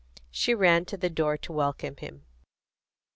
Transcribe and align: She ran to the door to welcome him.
She 0.31 0.55
ran 0.55 0.85
to 0.85 0.97
the 0.97 1.11
door 1.11 1.37
to 1.37 1.53
welcome 1.53 1.95
him. 1.97 2.25